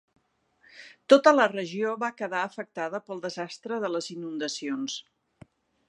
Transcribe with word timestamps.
Tota 1.13 1.33
la 1.35 1.45
regió 1.51 1.91
va 2.05 2.11
quedar 2.23 2.39
afectada 2.47 3.03
pel 3.11 3.23
desastre 3.27 3.81
de 3.85 3.93
les 3.97 4.13
inundacions. 4.19 4.99